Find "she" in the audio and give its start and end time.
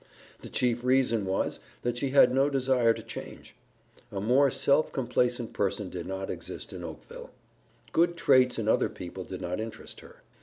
1.99-2.09